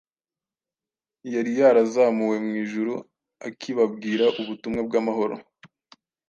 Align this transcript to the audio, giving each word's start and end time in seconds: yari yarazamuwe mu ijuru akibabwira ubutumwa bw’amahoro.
yari 1.33 1.51
yarazamuwe 1.59 2.35
mu 2.45 2.51
ijuru 2.63 2.93
akibabwira 3.47 4.25
ubutumwa 4.41 4.81
bw’amahoro. 4.87 5.35